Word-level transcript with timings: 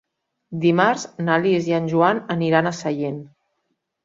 Dimarts 0.63 1.03
na 1.27 1.35
Lis 1.43 1.67
i 1.73 1.75
en 1.81 1.91
Joan 1.93 2.23
aniran 2.37 2.71
a 2.71 2.73
Sallent. 2.79 3.23